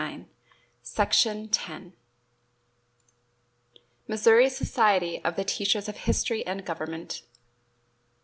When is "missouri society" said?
4.07-5.23